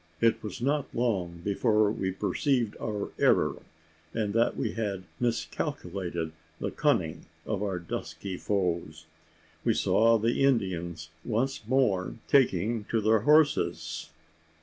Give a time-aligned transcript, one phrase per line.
[0.19, 3.57] It was not long before we perceived our error;
[4.15, 9.05] and that we had miscalculated the cunning of our dusky foes.
[9.63, 14.09] We saw the Indians once more taking to their horses.